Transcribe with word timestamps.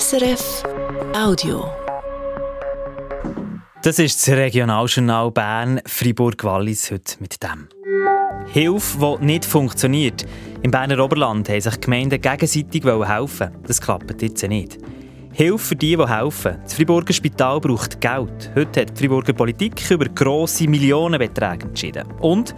SRF 0.00 0.62
Audio. 1.14 1.70
Das 3.82 3.98
ist 3.98 4.26
das 4.26 4.34
Regionaljournal 4.34 5.30
Bern 5.30 5.82
Fribourg-Wallis 5.84 6.90
heute 6.90 7.16
mit 7.20 7.42
dem. 7.42 7.68
Hilfe, 8.46 9.18
die 9.20 9.26
nicht 9.26 9.44
funktioniert. 9.44 10.24
Im 10.62 10.70
Berner 10.70 11.04
Oberland 11.04 11.50
haben 11.50 11.60
sich 11.60 11.78
Gemeinden 11.78 12.22
gegenseitig 12.22 12.84
helfen. 12.84 13.50
Das 13.66 13.82
klappt 13.82 14.22
jetzt 14.22 14.42
nicht. 14.48 14.78
Hilfe 15.34 15.58
für 15.58 15.76
die, 15.76 15.96
die 15.96 16.08
helfen. 16.08 16.56
Das 16.62 16.72
Friburger 16.72 17.12
Spital 17.12 17.60
braucht 17.60 18.00
Geld. 18.00 18.50
Heute 18.54 18.80
hat 18.80 18.96
die 18.96 18.98
Friburger 18.98 19.34
Politik 19.34 19.90
über 19.90 20.06
grosse 20.06 20.68
Millionenbeträge 20.68 21.66
entschieden. 21.66 22.10
Und 22.20 22.54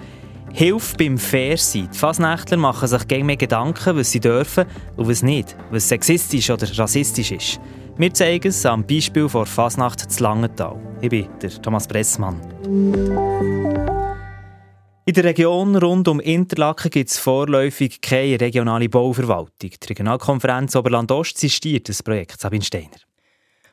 Hilfe 0.57 0.97
beim 0.97 1.19
Fairsein. 1.19 1.89
Die 1.93 1.99
Fasnächtler 1.99 2.57
machen 2.57 2.87
sich 2.87 3.09
gerne 3.09 3.25
mehr 3.25 3.37
Gedanken, 3.37 3.97
was 3.97 4.13
sie 4.13 4.21
dürfen 4.21 4.67
und 4.97 5.09
was 5.09 5.25
nicht, 5.25 5.57
was 5.73 5.89
sexistisch 5.89 6.49
oder 6.49 6.69
rassistisch 6.79 7.33
ist. 7.33 7.61
Wir 7.99 8.15
zeigen 8.15 8.47
es 8.47 8.65
am 8.65 8.87
Beispiel 8.87 9.29
von 9.29 9.47
Fasnacht 9.47 10.09
zu 10.09 10.23
Langenthal. 10.23 10.81
Ich 11.01 11.09
bin 11.09 11.27
der 11.43 11.51
Thomas 11.61 11.89
Bressmann. 11.89 12.41
In 15.07 15.13
der 15.13 15.25
Region 15.25 15.75
rund 15.75 16.07
um 16.07 16.21
Interlaken 16.21 16.91
gibt 16.93 17.11
es 17.11 17.19
vorläufig 17.19 18.01
keine 18.01 18.41
regionale 18.41 18.89
Bauverwaltung. 18.89 19.51
Die 19.61 19.87
Regionalkonferenz 19.89 20.77
Oberland-Ost 20.77 21.37
sistiert 21.37 21.89
das 21.89 22.01
Projekt 22.01 22.41
Sabine 22.41 22.63
Steiner. 22.63 22.91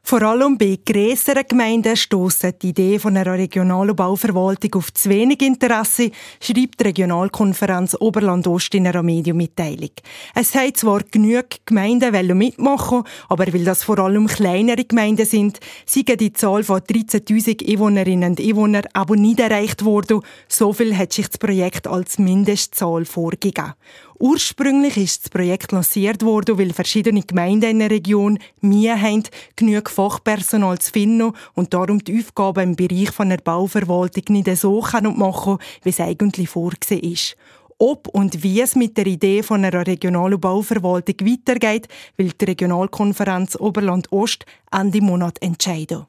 Vor 0.03 0.23
allem 0.23 0.57
bei 0.57 0.77
grösseren 0.85 1.43
Gemeinden 1.47 1.95
stossen 1.95 2.53
die 2.61 2.69
Idee 2.69 2.99
von 2.99 3.15
einer 3.15 3.33
regionalen 3.33 3.95
Bauverwaltung 3.95 4.75
auf 4.75 4.91
zu 4.93 5.09
wenig 5.09 5.41
Interesse, 5.41 6.11
schreibt 6.41 6.79
die 6.79 6.83
Regionalkonferenz 6.83 7.95
Oberland-Ost 7.99 8.75
in 8.75 8.87
einer 8.87 9.03
Medienmitteilung. 9.03 9.91
Es 10.35 10.53
haben 10.55 10.75
zwar 10.75 11.03
genug 11.03 11.45
Gemeinden 11.65 12.37
mitmachen 12.37 13.03
aber 13.29 13.53
weil 13.53 13.63
das 13.63 13.83
vor 13.83 13.99
allem 13.99 14.27
kleinere 14.27 14.83
Gemeinden 14.83 15.25
sind, 15.25 15.59
sei 15.85 16.01
die 16.01 16.33
Zahl 16.33 16.63
von 16.63 16.79
13.000 16.79 17.71
Einwohnerinnen 17.71 18.31
und 18.31 18.41
Einwohnern 18.41 18.83
aber 18.93 19.15
nicht 19.15 19.39
erreicht 19.39 19.85
worden. 19.85 20.21
So 20.47 20.73
viel 20.73 20.97
hat 20.97 21.13
sich 21.13 21.27
das 21.27 21.37
Projekt 21.37 21.87
als 21.87 22.17
Mindestzahl 22.17 23.05
vorgegeben. 23.05 23.73
Ursprünglich 24.21 24.97
ist 24.97 25.23
das 25.23 25.29
Projekt 25.31 25.71
lanciert 25.71 26.21
worden, 26.21 26.59
weil 26.59 26.73
verschiedene 26.73 27.23
Gemeinden 27.23 27.71
in 27.71 27.79
der 27.79 27.89
Region 27.89 28.37
Mühe 28.59 28.95
haben, 29.01 29.23
genug 29.55 29.89
Fachpersonal 29.89 30.77
zu 30.77 30.91
finden 30.91 31.33
und 31.55 31.73
darum 31.73 32.03
die 32.03 32.19
Aufgaben 32.19 32.61
im 32.61 32.75
Bereich 32.75 33.09
von 33.09 33.29
der 33.29 33.37
Bauverwaltung 33.37 34.23
nicht 34.29 34.55
so 34.57 34.79
machen 34.79 35.57
können, 35.57 35.57
wie 35.81 35.89
es 35.89 35.99
eigentlich 35.99 36.49
vorgesehen 36.49 37.11
ist. 37.11 37.35
Ob 37.79 38.09
und 38.09 38.43
wie 38.43 38.61
es 38.61 38.75
mit 38.75 38.95
der 38.95 39.07
Idee 39.07 39.41
von 39.41 39.65
einer 39.65 39.87
regionalen 39.87 40.39
Bauverwaltung 40.39 41.15
weitergeht, 41.21 41.87
will 42.15 42.31
die 42.39 42.45
Regionalkonferenz 42.45 43.55
Oberland-Ost 43.55 44.45
Ende 44.71 45.01
Monat 45.01 45.41
entscheiden. 45.41 46.05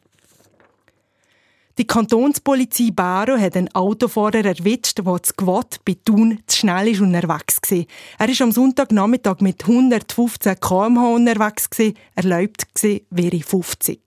Die 1.78 1.86
Kantonspolizei 1.86 2.90
Baro 2.92 3.38
hat 3.38 3.56
einen 3.56 3.74
Autofahrer 3.74 4.44
erwischt, 4.44 4.98
der 4.98 5.22
zu 5.22 5.32
Gewott 5.34 5.76
bei 5.86 5.96
Thun 6.04 6.40
zu 6.46 6.58
schnell 6.58 6.88
ist 6.88 7.00
unterwegs 7.00 7.58
war. 7.70 7.84
Er 8.18 8.28
war 8.28 8.40
am 8.42 8.52
Sonntagnachmittag 8.52 9.40
mit 9.40 9.62
115 9.62 10.60
km/h 10.60 11.14
unterwegs, 11.14 11.68
erlaubt 12.14 12.66
wäre 13.10 13.40
50. 13.40 14.00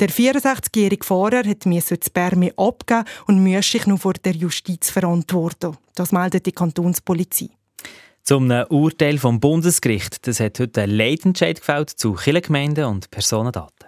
Der 0.00 0.08
64-jährige 0.08 1.06
Fahrer 1.06 1.44
musste 1.64 1.96
das 1.96 2.10
Permi 2.10 2.52
abgeben 2.56 3.04
und 3.28 3.44
musste 3.44 3.78
sich 3.78 3.86
noch 3.86 4.00
vor 4.00 4.14
der 4.14 4.34
Justiz 4.34 4.90
verantworten. 4.90 5.76
Das 5.94 6.10
meldet 6.10 6.46
die 6.46 6.52
Kantonspolizei. 6.52 7.50
Zum 8.24 8.50
Urteil 8.50 9.18
vom 9.18 9.38
Bundesgericht. 9.38 10.26
Das 10.26 10.40
hat 10.40 10.58
heute 10.58 10.82
einen 10.82 10.96
Leitentscheid 10.96 11.60
gefällt 11.60 11.90
zu 11.90 12.14
Kirchengemeinden 12.14 12.86
und 12.86 13.10
Personendaten 13.12 13.81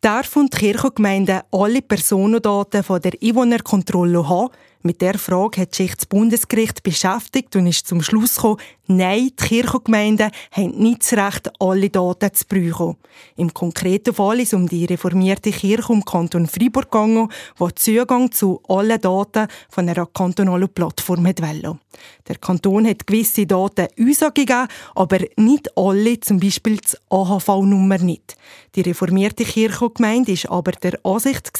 darf 0.00 0.34
die 0.34 0.48
Kirchengemeinde 0.48 1.42
alle 1.50 1.82
Personendaten 1.82 2.82
von 2.82 3.00
der 3.00 3.12
Einwohnerkontrolle 3.22 4.28
haben. 4.28 4.52
Mit 4.86 5.00
der 5.00 5.18
Frage 5.18 5.62
hat 5.62 5.74
sich 5.74 5.96
das 5.96 6.06
Bundesgericht 6.06 6.84
beschäftigt 6.84 7.56
und 7.56 7.66
ist 7.66 7.88
zum 7.88 8.02
Schluss 8.02 8.36
gekommen, 8.36 8.60
nein, 8.86 9.30
die 9.30 9.44
Kirchengemeinden 9.44 10.30
haben 10.52 10.78
nicht 10.78 11.00
das 11.00 11.12
Recht, 11.14 11.50
alle 11.58 11.90
Daten 11.90 12.32
zu 12.32 12.44
brauchen. 12.46 12.96
Im 13.34 13.52
konkreten 13.52 14.14
Fall 14.14 14.38
ist 14.38 14.52
es 14.52 14.54
um 14.54 14.68
die 14.68 14.84
reformierte 14.84 15.50
Kirche 15.50 15.92
im 15.92 16.04
Kanton 16.04 16.46
Freiburg 16.46 16.92
gegangen, 16.92 17.28
die 17.58 17.74
Zugang 17.74 18.30
zu 18.30 18.62
allen 18.68 19.00
Daten 19.00 19.48
von 19.68 19.88
einer 19.88 20.06
kantonalen 20.06 20.68
Plattform 20.68 21.26
hat. 21.26 21.40
Der 22.28 22.36
Kanton 22.36 22.86
hat 22.86 23.06
gewisse 23.06 23.46
Daten 23.46 23.88
gegeben, 23.96 24.68
aber 24.94 25.18
nicht 25.36 25.76
alle, 25.76 26.20
zum 26.20 26.38
Beispiel 26.38 26.76
die 26.76 26.96
AHV-Nummer 27.10 27.98
nicht. 27.98 28.36
Die 28.74 28.82
reformierte 28.82 29.44
Kirchengemeinde 29.44 30.32
war 30.32 30.58
aber 30.58 30.72
der 30.72 30.98
Ansicht, 31.04 31.50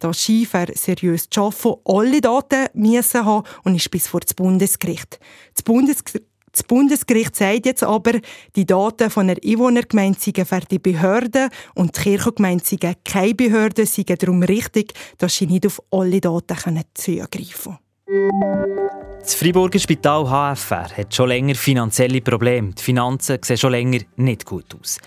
dass 0.00 0.20
Schiefer 0.20 0.66
seriös 0.74 1.30
zu 1.30 1.42
arbeiten 1.42 1.80
alle 1.84 2.20
Daten 2.20 2.65
müssen 2.74 3.24
haben 3.24 3.46
und 3.64 3.74
ist 3.74 3.90
bis 3.90 4.08
vor 4.08 4.20
das 4.20 4.34
Bundesgericht. 4.34 5.18
Das 5.54 5.62
Bundesgericht 5.62 6.24
das 6.56 6.62
Bundesgericht 6.62 7.36
sagt 7.36 7.66
jetzt 7.66 7.82
aber, 7.82 8.12
die 8.56 8.64
Daten 8.64 9.10
von 9.10 9.28
einer 9.28 9.38
Einwohnergemeinde 9.44 10.18
seien 10.18 10.46
für 10.46 10.60
die 10.60 10.78
Behörden 10.78 11.50
und 11.74 11.94
die 11.94 12.00
Kirchengemeinde 12.00 12.64
seien 12.64 12.94
keine 13.04 13.34
Behörde, 13.34 13.84
seien 13.84 14.16
darum 14.18 14.42
richtig, 14.42 14.94
dass 15.18 15.36
sie 15.36 15.46
nicht 15.46 15.66
auf 15.66 15.82
alle 15.90 16.18
Daten 16.18 16.56
zugreifen 16.94 17.76
können. 18.06 18.76
Das 19.20 19.34
Freiburger 19.34 19.78
Spital 19.78 20.24
HFR 20.24 20.96
hat 20.96 21.14
schon 21.14 21.28
länger 21.28 21.56
finanzielle 21.56 22.22
Probleme. 22.22 22.72
Die 22.72 22.82
Finanzen 22.82 23.38
sehen 23.42 23.58
schon 23.58 23.72
länger 23.72 24.00
nicht 24.16 24.46
gut 24.46 24.74
aus. 24.80 24.98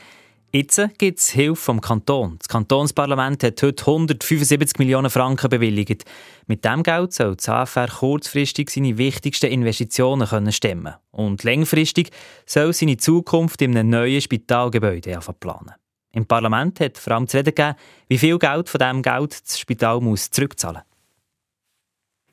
Jetzt 0.51 0.81
gibt 0.97 1.19
es 1.19 1.29
Hilfe 1.29 1.61
vom 1.61 1.79
Kanton. 1.79 2.37
Das 2.39 2.47
Kantonsparlament 2.47 3.43
hat 3.43 3.61
heute 3.61 3.83
175 3.85 4.79
Millionen 4.79 5.11
Franken 5.11 5.47
bewilligt. 5.47 6.05
Mit 6.47 6.65
dem 6.65 6.81
Geld 6.81 7.13
soll 7.13 7.35
das 7.35 7.45
HFR 7.45 7.87
kurzfristig 7.87 8.71
seine 8.71 8.97
wichtigsten 8.97 9.45
Investitionen 9.45 10.27
können 10.27 10.51
stemmen 10.51 10.95
und 11.11 11.43
langfristig 11.43 12.09
soll 12.47 12.73
seine 12.73 12.97
Zukunft 12.97 13.61
in 13.61 13.77
einem 13.77 13.91
neuen 13.91 14.21
Spitalgebäude 14.21 15.19
planen. 15.39 15.75
Im 16.13 16.25
Parlament 16.25 16.79
hat 16.79 16.97
vor 16.97 17.13
allem 17.13 17.27
zu 17.27 17.37
reden 17.37 17.53
gegeben, 17.53 17.75
wie 18.07 18.17
viel 18.17 18.39
Geld 18.39 18.69
von 18.69 18.79
diesem 18.79 19.03
Geld 19.03 19.41
das 19.43 19.59
Spital 19.59 20.01
muss 20.01 20.31
zurückzahlen 20.31 20.81
muss. 20.81 20.88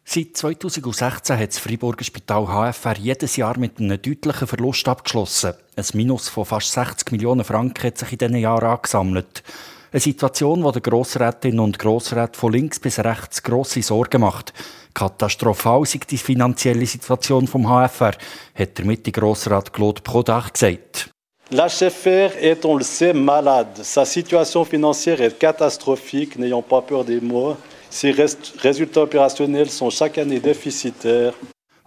Seit 0.09 0.37
2016 0.37 1.37
hat 1.37 1.49
das 1.49 1.59
Freiburger 1.59 2.05
Spital 2.05 2.47
HFR 2.47 2.97
jedes 2.97 3.34
Jahr 3.34 3.59
mit 3.59 3.81
einem 3.81 4.00
deutlichen 4.00 4.47
Verlust 4.47 4.87
abgeschlossen. 4.87 5.55
Ein 5.75 5.84
Minus 5.94 6.28
von 6.28 6.44
fast 6.44 6.71
60 6.71 7.11
Millionen 7.11 7.43
Franken 7.44 7.89
hat 7.89 7.99
sich 7.99 8.12
in 8.12 8.19
diesen 8.19 8.37
Jahren 8.37 8.69
angesammelt. 8.69 9.43
Eine 9.91 10.00
Situation, 10.00 10.62
die 10.62 10.72
den 10.72 10.83
Grossrätinnen 10.83 11.59
und 11.59 11.81
Grossräten 11.81 12.37
von 12.37 12.53
links 12.53 12.78
bis 12.78 13.00
rechts 13.00 13.43
grosse 13.43 13.83
Sorgen 13.83 14.21
macht. 14.21 14.53
Katastrophal 14.95 15.84
sei 15.84 15.99
die 16.09 16.19
finanzielle 16.19 16.87
Situation 16.87 17.49
vom 17.49 17.65
HFR, 17.65 18.12
hat 18.55 18.78
der 18.78 18.84
Mitte-Grossrat 18.84 19.72
Claude 19.72 20.03
Prodach 20.03 20.53
gesagt. 20.53 21.11
L'HFR 21.50 22.31
est, 22.41 22.65
on 22.65 22.77
le 22.77 22.84
sait, 22.84 23.12
malade. 23.12 23.83
Sa 23.83 24.05
situation 24.05 24.65
financière 24.65 25.21
est 25.21 25.37
catastrophique, 25.39 26.39
n'ayons 26.39 26.62
pas 26.62 26.81
peur 26.81 27.05
des 27.05 27.21
mots. 27.21 27.56
Ces 27.97 28.11
résultats 28.11 29.01
opérationnels 29.01 29.71
sont 29.71 29.89
chaque 29.89 30.19
année 30.19 30.39
déficitaires. 30.39 31.33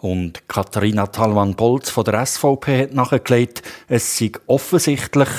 Und 0.01 0.41
Katharina 0.47 1.05
Talmann-Bolz 1.05 1.91
von 1.91 2.03
der 2.03 2.25
SVP 2.25 2.81
hat 2.81 2.93
nachgelegt, 2.93 3.61
es 3.87 4.17
sei 4.17 4.31
offensichtlich, 4.47 5.29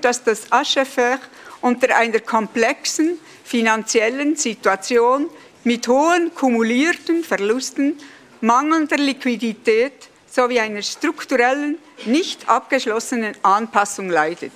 dass 0.00 0.22
das 0.22 0.46
HFR 0.50 1.18
unter 1.60 1.96
einer 1.96 2.20
komplexen 2.20 3.18
finanziellen 3.42 4.36
Situation 4.36 5.26
mit 5.64 5.88
hohen 5.88 6.32
kumulierten 6.32 7.24
Verlusten, 7.24 7.94
mangelnder 8.40 8.98
Liquidität 8.98 10.08
sowie 10.30 10.60
einer 10.60 10.82
strukturellen, 10.82 11.78
nicht 12.04 12.48
abgeschlossenen 12.48 13.34
Anpassung 13.42 14.08
leidet. 14.08 14.52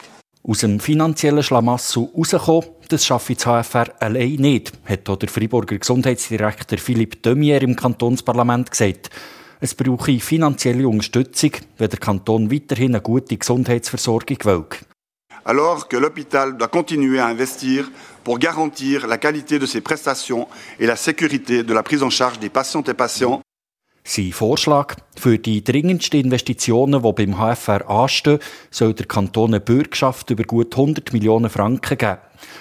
Aus 0.47 0.61
dem 0.61 0.79
finanziellen 0.79 1.43
Schlamassel 1.43 2.09
rauskommen, 2.17 2.71
das 2.93 3.07
schaffe 3.07 3.35
das 3.35 3.45
HFR 3.45 3.87
allein 4.01 4.35
nicht, 4.35 4.73
hat 4.85 5.09
auch 5.09 5.17
der 5.17 5.29
Freiburger 5.29 5.79
Gesundheitsdirektor 5.79 6.79
Philipp 6.79 7.23
Demier 7.23 7.63
im 7.63 7.77
Kantonsparlament 7.77 8.71
gesagt. 8.71 9.11
Es 9.61 9.75
brauche 9.75 10.19
finanzielle 10.21 10.89
Unterstützung, 10.89 11.53
wenn 11.79 11.91
der 11.91 11.99
Kanton 11.99 12.51
weiterhin 12.51 12.95
eine 12.95 13.03
gute 13.03 13.37
Gesundheitsversorgung 13.37 14.39
will. 14.45 14.65
Alors 15.45 15.89
que 15.89 15.97
l'hôpital 15.97 16.57
doit 16.57 16.69
continuer 16.69 17.21
à 17.21 17.31
investir 17.31 17.91
pour 18.25 18.39
garantir 18.39 19.07
la 19.07 19.17
qualité 19.17 19.59
de 19.59 19.67
ses 19.67 19.81
prestations 19.81 20.47
et 20.79 20.87
la 20.87 20.97
sécurité 20.97 21.63
de 21.63 21.73
la 21.73 21.83
prise 21.83 22.03
en 22.03 22.11
charge 22.11 22.39
des 22.39 22.51
patientes 22.51 22.89
et 22.89 22.95
patients, 22.95 23.41
sein 24.03 24.33
Vorschlag 24.33 24.97
für 25.17 25.39
die 25.39 25.63
dringendsten 25.63 26.21
Investitionen, 26.21 27.03
die 27.03 27.13
beim 27.13 27.37
HFR 27.39 27.89
anstehen, 27.89 28.39
soll 28.71 28.95
der 28.95 29.07
Kanton 29.07 29.51
eine 29.51 29.61
Bürgschaft 29.61 30.31
über 30.31 30.45
gut 30.45 30.75
100 30.75 31.13
Millionen 31.13 31.51
Franken 31.51 31.99
geben. 31.99 32.19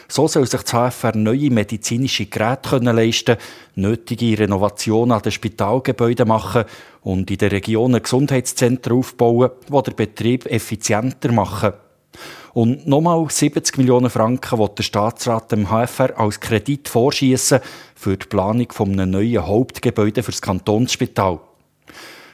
So 0.07 0.27
soll 0.27 0.47
sich 0.47 0.61
das 0.61 0.71
HFR 0.71 1.15
neue 1.15 1.51
medizinische 1.51 2.25
Geräte 2.25 2.69
können 2.69 2.95
leisten, 2.95 3.37
nötige 3.75 4.39
Renovationen 4.39 5.11
an 5.11 5.21
den 5.21 5.31
Spitalgebäuden 5.31 6.27
machen 6.27 6.65
und 7.01 7.29
in 7.29 7.37
den 7.37 7.49
Regionen 7.49 8.01
Gesundheitszentren 8.01 8.97
aufbauen, 8.97 9.51
die 9.67 9.83
den 9.83 9.95
Betrieb 9.95 10.45
effizienter 10.47 11.31
machen. 11.31 11.73
Und 12.53 12.87
nochmal 12.87 13.27
70 13.29 13.77
Millionen 13.77 14.09
Franken 14.09 14.57
will 14.57 14.69
der 14.75 14.83
Staatsrat 14.83 15.51
dem 15.51 15.69
HFR 15.69 16.19
als 16.19 16.39
Kredit 16.39 16.89
vorschießen 16.89 17.59
für 17.95 18.17
die 18.17 18.25
Planung 18.25 18.71
von 18.71 18.91
einem 18.91 19.11
neuen 19.11 19.45
Hauptgebäude 19.45 20.23
für 20.23 20.31
das 20.31 20.41
Kantonsspital. 20.41 21.39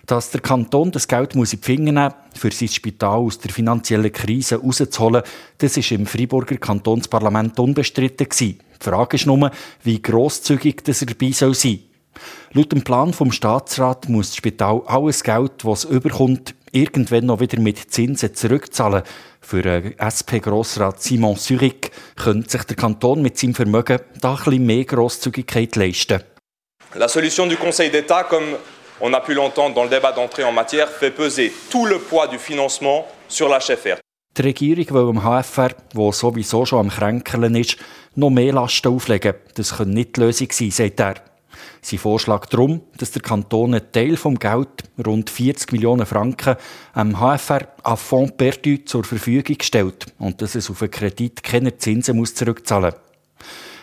Dass 0.06 0.30
der 0.30 0.42
Kanton 0.42 0.92
das 0.92 1.08
Geld 1.08 1.34
muss 1.36 1.54
in 1.54 1.62
die 1.62 1.66
Finger 1.66 1.92
nehmen 1.92 2.14
für 2.34 2.52
sein 2.52 2.68
Spital 2.68 3.18
aus 3.18 3.40
der 3.40 3.52
finanziellen 3.52 4.12
Krise 4.12 4.58
rauszuholen, 4.58 5.24
das 5.58 5.78
ist 5.78 5.92
im 5.92 6.06
Freiburger 6.06 6.58
Kantonsparlament 6.58 7.60
unbestritten. 7.60 8.28
Die 8.40 8.58
Frage 8.80 9.16
ist 9.16 9.26
nur, 9.26 9.50
wie 9.84 10.02
grosszügig 10.02 10.84
das 10.84 11.00
dabei 11.00 11.32
soll 11.32 11.56
sein. 11.56 11.80
Laut 12.54 12.72
dem 12.72 12.84
Plan 12.84 13.14
vom 13.14 13.32
Staatsrat 13.32 14.08
muss 14.08 14.30
das 14.30 14.38
Spital 14.38 14.84
alles 14.86 15.24
Geld, 15.24 15.64
das 15.64 15.86
es 15.86 15.92
überkommt, 15.92 16.54
irgendwann 16.72 17.26
noch 17.26 17.40
wieder 17.40 17.60
mit 17.60 17.92
Zinsen 17.92 18.36
zurückzahlen. 18.36 19.04
Für 19.42 19.94
SP-Grossrat 19.98 21.02
Simon 21.02 21.38
Zurich 21.38 21.92
könnte 22.16 22.50
sich 22.50 22.64
der 22.64 22.76
Kanton 22.76 23.22
mit 23.22 23.38
seinem 23.38 23.56
Vermögen 23.56 24.00
da 24.22 24.32
ein 24.32 24.38
bisschen 24.38 24.66
mehr 24.66 24.86
Grosszügigkeit 24.86 25.76
leisten. 25.76 26.22
La 26.94 27.10
solution 27.10 27.50
du 27.50 27.58
Conseil 27.58 27.92
d'État, 27.92 28.24
comme 28.24 28.56
on 29.00 29.14
a 29.14 29.20
pu 29.20 29.34
l'entendre 29.34 29.76
dans 29.76 29.84
le 29.84 29.90
débat 29.90 30.12
d'entrée 30.12 30.44
en 30.44 30.52
matière, 30.52 30.90
fait 30.90 31.12
peser 31.12 31.52
tout 31.70 31.86
le 31.86 32.00
poids 32.00 32.28
du 32.28 32.38
financement 32.38 33.06
sur 33.28 33.50
l'HFR. 33.50 34.00
Die 34.38 34.42
Regierung 34.42 34.86
will 34.90 35.14
dem 35.14 35.22
HFR, 35.22 35.74
wo 35.94 36.12
sowieso 36.12 36.66
schon 36.66 36.80
am 36.80 36.90
Kränkeln 36.90 37.56
ist, 37.56 37.78
noch 38.16 38.30
mehr 38.30 38.52
Lasten 38.52 38.90
auflegen. 38.90 39.36
Das 39.56 39.78
könnte 39.78 39.94
nicht 39.94 40.18
die 40.18 40.22
Lösung 40.22 40.50
sein, 40.52 40.72
sagt 40.72 41.00
er. 41.00 41.16
Sein 41.82 42.00
Vorschlag 42.00 42.48
darum, 42.48 42.82
dass 42.98 43.12
der 43.12 43.22
Kanton 43.22 43.76
einen 43.76 43.92
Teil 43.92 44.18
vom 44.18 44.38
Geld, 44.38 44.84
rund 45.06 45.30
40 45.30 45.72
Millionen 45.72 46.06
Franken, 46.06 46.56
am 46.94 47.14
HFR 47.14 47.68
à 47.84 47.96
Fonds 47.96 48.34
perdu 48.36 48.78
zur 48.84 49.04
Verfügung 49.04 49.58
stellt 49.62 50.08
und 50.18 50.42
dass 50.42 50.56
es 50.56 50.70
auf 50.70 50.82
einen 50.82 50.92
Kredit 50.92 51.44
keine 51.44 51.78
Zinsen 51.78 52.18
muss 52.18 52.36
zurückzahlen 52.36 52.92
muss 52.92 53.05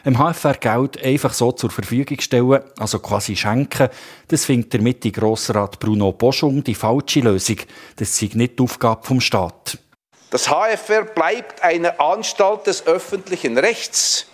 dem 0.05 0.19
HFR 0.19 0.55
Geld 0.55 1.03
einfach 1.03 1.33
so 1.33 1.53
zur 1.53 1.71
Verfügung 1.71 2.21
stellen, 2.21 2.63
also 2.79 2.99
quasi 2.99 3.37
schenken, 3.37 3.89
das 4.29 4.45
findet 4.45 4.73
der 4.73 4.83
Mitte-Grossrat 4.83 5.79
Bruno 5.79 6.13
Boschung 6.13 6.65
die 6.65 6.75
falsche 6.75 7.21
Lösung. 7.21 7.59
Das 7.97 8.19
sei 8.19 8.31
nicht 8.35 8.59
die 8.59 8.63
Aufgabe 8.63 9.07
vom 9.07 9.21
Staat. 9.21 9.79
Das 10.31 10.49
HFR 10.49 11.05
bleibt 11.05 11.63
eine 11.63 12.01
Anstalt 12.01 12.67
des 12.67 12.87
öffentlichen 12.87 13.59
Rechts, 13.59 14.27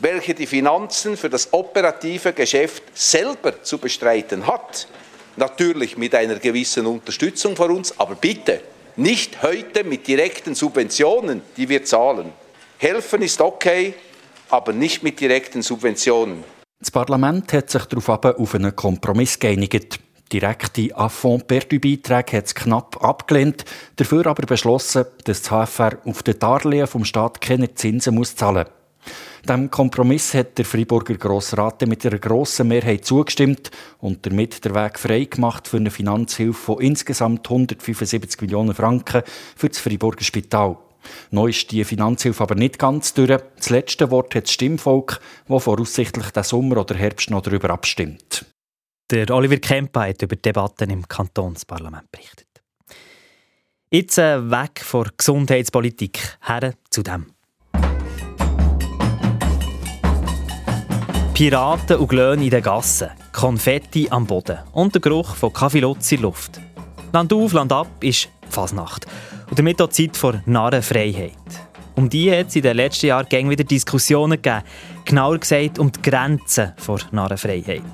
welche 0.00 0.34
die 0.34 0.46
Finanzen 0.46 1.16
für 1.16 1.30
das 1.30 1.52
operative 1.52 2.32
Geschäft 2.32 2.82
selber 2.94 3.62
zu 3.62 3.78
bestreiten 3.78 4.46
hat. 4.46 4.88
Natürlich 5.36 5.96
mit 5.96 6.14
einer 6.14 6.36
gewissen 6.36 6.86
Unterstützung 6.86 7.56
von 7.56 7.70
uns, 7.72 7.98
aber 7.98 8.14
bitte 8.14 8.60
nicht 8.96 9.42
heute 9.42 9.84
mit 9.84 10.06
direkten 10.06 10.54
Subventionen, 10.54 11.42
die 11.56 11.68
wir 11.68 11.84
zahlen. 11.84 12.32
Helfen 12.78 13.22
ist 13.22 13.40
okay, 13.40 13.94
aber 14.50 14.72
nicht 14.72 15.02
mit 15.02 15.20
direkten 15.20 15.62
Subventionen. 15.62 16.44
Das 16.80 16.90
Parlament 16.90 17.52
hat 17.52 17.70
sich 17.70 17.84
darauf 17.86 18.08
auf 18.08 18.54
einen 18.54 18.76
Kompromiss 18.76 19.38
geeinigt. 19.38 20.00
Direkte 20.32 20.94
Affront 20.96 21.46
perdu 21.46 21.78
beiträge 21.78 22.38
hat 22.38 22.46
es 22.46 22.54
knapp 22.54 23.02
abgelehnt, 23.02 23.64
dafür 23.96 24.26
aber 24.26 24.46
beschlossen, 24.46 25.04
dass 25.24 25.42
das 25.42 25.50
HFR 25.50 25.98
auf 26.04 26.22
den 26.22 26.38
Darlehen 26.38 26.86
vom 26.86 27.04
Staat 27.04 27.40
keine 27.40 27.74
Zinsen 27.74 28.14
muss 28.14 28.34
zahlen 28.34 28.64
muss. 28.66 28.84
Dem 29.48 29.70
Kompromiss 29.70 30.32
hat 30.32 30.56
der 30.56 30.64
Freiburger 30.64 31.14
Grossrat 31.16 31.86
mit 31.86 32.06
einer 32.06 32.18
grossen 32.18 32.68
Mehrheit 32.68 33.04
zugestimmt 33.04 33.70
und 33.98 34.24
damit 34.24 34.64
der 34.64 34.74
Weg 34.74 34.98
frei 34.98 35.24
gemacht 35.24 35.68
für 35.68 35.76
eine 35.76 35.90
Finanzhilfe 35.90 36.58
von 36.58 36.80
insgesamt 36.80 37.46
175 37.46 38.40
Millionen 38.40 38.74
Franken 38.74 39.22
für 39.54 39.68
das 39.68 39.78
Freiburger 39.78 40.24
Spital. 40.24 40.78
Neu 41.30 41.48
ist 41.48 41.70
die 41.70 41.84
Finanzhilfe 41.84 42.42
aber 42.42 42.54
nicht 42.54 42.78
ganz 42.78 43.14
durch. 43.14 43.40
Das 43.56 43.70
letzte 43.70 44.10
Wort 44.10 44.34
hat 44.34 44.44
das 44.44 44.52
Stimmvolk, 44.52 45.20
das 45.48 45.64
voraussichtlich 45.64 46.30
den 46.30 46.42
Sommer 46.42 46.78
oder 46.78 46.94
Herbst 46.94 47.30
noch 47.30 47.42
darüber 47.42 47.70
abstimmt. 47.70 48.46
Der 49.10 49.30
Oliver 49.30 49.58
Kemper 49.58 50.08
hat 50.08 50.22
über 50.22 50.36
Debatten 50.36 50.90
im 50.90 51.06
Kantonsparlament 51.06 52.10
berichtet. 52.10 52.48
Jetzt 53.90 54.18
äh, 54.18 54.50
weg 54.50 54.80
von 54.82 55.08
Gesundheitspolitik, 55.16 56.38
her 56.42 56.74
zu 56.90 57.02
dem. 57.02 57.26
Piraten 61.34 61.96
und 61.96 62.08
Glöhne 62.08 62.44
in 62.44 62.50
den 62.50 62.62
Gassen, 62.62 63.10
Konfetti 63.32 64.08
am 64.08 64.26
Boden 64.26 64.58
und 64.72 64.94
der 64.94 65.00
Geruch 65.00 65.34
von 65.34 65.52
Kaffee 65.52 65.80
in 65.80 65.94
der 65.98 66.18
Luft. 66.18 66.60
Land 67.12 67.32
auf, 67.32 67.52
Land 67.52 67.72
ab 67.72 67.88
ist 68.00 68.28
Fasnacht. 68.48 69.06
Und 69.54 69.60
damit 69.60 69.80
auch 69.80 69.88
Zeit 69.88 70.16
vor 70.16 70.42
Narrenfreiheit. 70.46 71.30
Um 71.94 72.10
die 72.10 72.28
hat 72.28 72.48
es 72.48 72.56
in 72.56 72.62
den 72.62 72.76
letzten 72.76 73.06
Jahren 73.06 73.28
gäng 73.28 73.48
wieder 73.48 73.62
Diskussionen 73.62 74.42
gegeben. 74.42 74.64
Genauer 75.04 75.38
gesagt 75.38 75.78
um 75.78 75.92
die 75.92 76.02
Grenzen 76.02 76.72
der 76.84 76.98
Narrenfreiheit. 77.12 77.84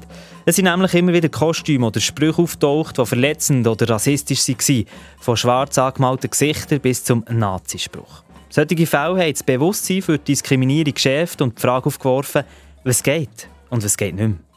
Es 0.47 0.57
sind 0.57 0.65
nämlich 0.65 0.95
immer 0.95 1.13
wieder 1.13 1.29
Kostüme 1.29 1.89
oder 1.89 2.01
Sprüche 2.01 2.41
auftaucht, 2.41 2.97
die 2.97 3.05
verletzend 3.05 3.67
oder 3.67 3.91
rassistisch 3.91 4.49
waren. 4.49 4.87
Von 5.21 5.37
schwarz 5.37 5.77
angemalten 5.77 6.31
Gesichtern 6.31 6.81
bis 6.81 7.05
zum 7.05 7.27
Nazispruch. 7.29 8.23
Solche 8.49 8.87
Fälle 8.87 9.21
haben 9.21 9.31
das 9.31 9.43
Bewusstsein 9.43 10.01
für 10.01 10.17
die 10.17 10.33
Diskriminierung 10.33 10.95
geschärft 10.95 11.43
und 11.43 11.59
die 11.59 11.61
Frage 11.61 11.89
aufgeworfen, 11.89 12.45
was 12.85 13.03
geht 13.03 13.51
und 13.69 13.85
was 13.85 13.99
geht 13.99 14.15
nicht 14.15 14.29
mehr. 14.29 14.50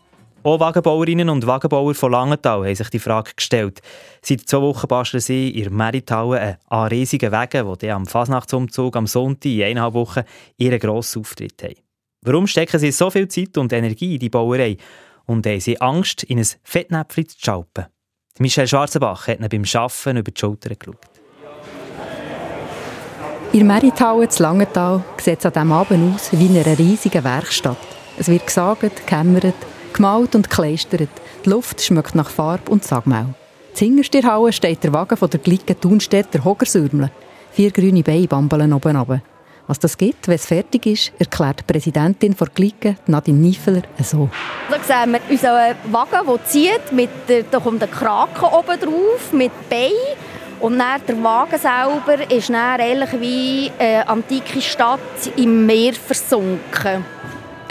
Auch 0.45 0.59
Wagenbauerinnen 0.59 1.29
und 1.29 1.47
Wagenbauer 1.47 1.95
von 1.95 2.11
Langenthal 2.11 2.65
haben 2.65 2.75
sich 2.75 2.89
die 2.89 2.99
Frage 2.99 3.31
gestellt. 3.33 3.79
Seit 4.21 4.41
zwei 4.41 4.59
Wochen 4.59 4.87
basteln 4.89 5.21
sie 5.21 5.49
in 5.49 5.73
Merithalle 5.73 6.59
an 6.67 6.87
riesigen 6.89 7.31
Wegen, 7.31 7.77
die 7.77 7.89
am 7.89 8.05
Fasnachtsumzug 8.05 8.97
am 8.97 9.07
Sonntag 9.07 9.49
in 9.49 9.63
eineinhalb 9.63 9.93
Wochen 9.93 10.23
ihren 10.57 10.79
grossen 10.79 11.21
Auftritt 11.21 11.63
haben. 11.63 11.75
Warum 12.23 12.45
stecken 12.47 12.77
sie 12.77 12.91
so 12.91 13.09
viel 13.09 13.29
Zeit 13.29 13.57
und 13.57 13.71
Energie 13.71 14.15
in 14.15 14.19
die 14.19 14.29
Bauerei 14.29 14.75
und 15.25 15.47
haben 15.47 15.61
sie 15.61 15.79
Angst, 15.79 16.23
in 16.23 16.39
ein 16.39 16.47
Fettnäpfchen 16.63 17.29
zu 17.29 17.37
schalpen? 17.39 17.85
Michel 18.37 18.67
Schwarzenbach 18.67 19.27
hat 19.27 19.39
ihnen 19.39 19.47
beim 19.47 19.63
Arbeiten 19.73 20.17
über 20.17 20.31
die 20.31 20.39
Schulter 20.39 20.75
geschaut. 20.75 20.97
In 23.53 23.67
Merithalle 23.67 24.27
zu 24.27 24.43
Langenthal 24.43 25.03
sieht 25.21 25.39
es 25.39 25.45
an 25.45 25.53
diesem 25.53 25.71
Abend 25.71 26.15
aus 26.15 26.31
wie 26.33 26.47
in 26.47 26.57
einer 26.57 26.77
riesigen 26.77 27.23
Werkstatt. 27.23 27.77
Es 28.17 28.27
wird 28.27 28.45
gesagt, 28.45 29.07
gehämmert, 29.07 29.55
gemalt 29.93 30.35
und 30.35 30.49
gekleistert. 30.49 31.09
Die 31.45 31.49
Luft 31.49 31.81
schmeckt 31.81 32.15
nach 32.15 32.29
Farbe 32.29 32.71
und 32.71 32.83
Sagmau. 32.83 33.25
Zingerst 33.73 34.13
der 34.13 34.23
Halle 34.23 34.53
steht 34.53 34.83
der 34.83 34.93
Wagen 34.93 35.17
von 35.17 35.29
der 35.29 35.39
Glicke 35.39 35.79
Thunstädter 35.79 36.43
Hogersürmle. 36.43 37.11
Vier 37.51 37.71
grüne 37.71 38.03
Beine 38.03 38.27
bambeln 38.27 38.73
oben 38.73 38.95
runter. 38.95 39.21
Was 39.67 39.79
das 39.79 39.97
gibt, 39.97 40.27
wenn 40.27 40.35
es 40.35 40.45
fertig 40.45 40.85
ist, 40.85 41.13
erklärt 41.17 41.61
die 41.61 41.71
Präsidentin 41.71 42.35
der 42.37 42.47
Glicke, 42.53 42.97
Nadine 43.07 43.39
Niefeler, 43.39 43.83
so. 44.03 44.29
Da 44.69 44.77
sehen 44.83 45.13
wir 45.13 45.21
unseren 45.29 45.75
Wagen, 45.91 46.27
der 46.27 46.45
zieht, 46.45 46.91
mit 46.91 47.09
der, 47.29 47.43
da 47.43 47.59
kommt 47.59 47.81
ein 47.81 47.89
Kraken 47.89 48.45
oben 48.45 48.79
drauf, 48.79 49.31
mit 49.31 49.51
Beinen. 49.69 49.93
Und 50.59 50.79
dann 50.79 51.01
der 51.07 51.23
Wagen 51.23 51.59
selber 51.59 52.31
ist 52.31 52.49
dann 52.49 52.79
ähnlich 52.79 53.09
wie 53.19 53.71
eine 53.79 54.07
antike 54.07 54.61
Stadt 54.61 54.99
im 55.37 55.65
Meer 55.65 55.93
versunken. 55.93 57.05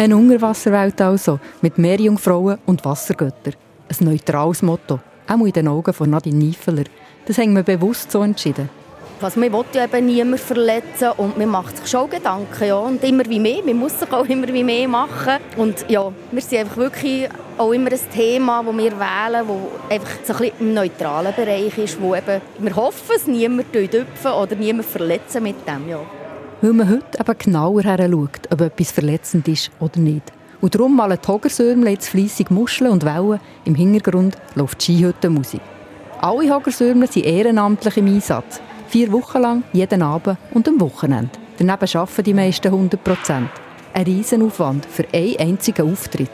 Eine 0.03 0.17
Unterwasserwelt 0.17 1.01
also, 1.01 1.39
mit 1.61 1.79
Meerjungfrauen 1.79 2.59
und 2.67 2.85
Wassergöttern. 2.85 3.55
Ein 3.89 4.05
neutrales 4.05 4.61
Motto, 4.61 4.99
auch 5.29 5.47
in 5.47 5.53
den 5.53 5.69
Augen 5.69 5.93
von 5.93 6.11
Nadine 6.11 6.39
Niefeler. 6.39 6.87
Das 7.25 7.39
haben 7.39 7.55
wir 7.55 7.63
bewusst 7.63 8.11
so 8.11 8.21
entschieden. 8.21 8.69
Was 9.21 9.37
man 9.37 9.53
will 9.53 9.65
ja 9.73 9.85
eben 9.85 10.07
niemand 10.07 10.41
verletzen 10.41 11.11
und 11.19 11.39
man 11.39 11.51
macht 11.51 11.77
sich 11.77 11.87
schon 11.87 12.11
Gedanken, 12.11 12.65
ja, 12.65 12.79
und 12.79 13.05
immer 13.05 13.25
wie 13.27 13.39
mehr, 13.39 13.63
man 13.65 13.77
muss 13.77 14.01
sich 14.01 14.13
auch 14.13 14.25
immer 14.25 14.49
wie 14.49 14.65
mehr 14.65 14.89
machen 14.89 15.39
und 15.57 15.89
ja, 15.89 16.11
wir 16.33 16.43
sind 16.43 16.59
einfach 16.59 16.79
wirklich 16.79 17.29
auch 17.57 17.71
immer 17.71 17.93
ein 17.93 18.01
Thema, 18.13 18.61
das 18.65 18.77
wir 18.77 18.99
wählen, 18.99 19.47
das 19.47 19.89
einfach 19.89 20.11
so 20.25 20.33
ein 20.33 20.39
bisschen 20.41 20.59
im 20.59 20.75
neutralen 20.75 21.33
Bereich 21.33 21.79
ist, 21.79 22.01
wo 22.01 22.17
eben, 22.17 22.41
wir 22.59 22.75
hoffen, 22.75 23.15
es 23.15 23.29
niemand 23.29 23.69
oder 23.73 24.57
niemand 24.57 24.87
verletzen 24.87 25.45
mit 25.45 25.65
dem, 25.65 25.89
ja 25.89 26.01
weil 26.62 26.73
man 26.73 26.88
heute 26.88 27.19
eben 27.19 27.38
genauer 27.38 27.83
her 27.83 28.09
schaut, 28.11 28.50
ob 28.50 28.61
etwas 28.61 28.92
verletzend 28.92 29.49
ist 29.49 29.71
oder 29.81 29.99
nicht. 29.99 30.33
Und 30.61 30.75
darum 30.75 30.95
malen 30.97 31.19
Hogersürmle 31.26 31.90
jetzt 31.90 32.09
fleissig 32.09 32.50
Muscheln 32.50 32.92
und 32.92 33.04
Wellen. 33.04 33.40
Im 33.64 33.75
Hintergrund 33.75 34.37
läuft 34.54 34.81
Skihüttenmusik. 34.81 35.61
Alle 36.21 36.54
Hogersürmle 36.54 37.09
sind 37.09 37.26
ehrenamtlich 37.26 37.97
im 37.97 38.07
Einsatz. 38.07 38.61
Vier 38.87 39.11
Wochen 39.11 39.42
lang, 39.42 39.64
jeden 39.73 40.02
Abend 40.02 40.38
und 40.54 40.69
am 40.69 40.81
Wochenende. 40.81 41.31
Daneben 41.59 41.97
arbeiten 41.97 42.23
die 42.23 42.35
meisten 42.35 42.69
100 42.69 43.02
Prozent. 43.02 43.50
Ein 43.92 44.04
Riesenaufwand 44.04 44.87
für 44.87 45.04
einen 45.12 45.37
einzigen 45.38 45.90
Auftritt. 45.90 46.31